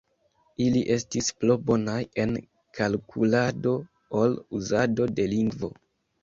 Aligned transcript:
Ili 0.67 0.79
estis 0.93 1.27
pli 1.41 1.57
bonaj 1.67 1.97
en 2.23 2.33
kalkulado 2.79 3.75
ol 4.23 4.35
uzado 4.63 5.09
de 5.21 5.29
lingvo. 5.37 5.71